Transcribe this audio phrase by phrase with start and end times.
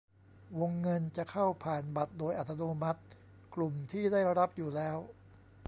[0.59, 3.01] วงเงินจะเข้าผ่านบัตรโดยอัตโนมัติ
[3.55, 4.97] กลุ่มที่ได้รับอยู่แล้ว